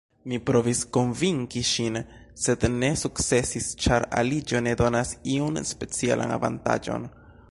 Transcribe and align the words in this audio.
Mi 0.31 0.37
provis 0.45 0.79
konvinki 0.95 1.61
ŝin, 1.71 1.99
sed 2.45 2.65
ne 2.77 2.89
sukcesis, 3.03 3.69
ĉar 3.85 4.07
aliĝo 4.23 4.61
ne 4.69 4.75
donas 4.81 5.15
iun 5.35 5.63
specialan 5.75 6.37
avantaĝon. 6.39 7.09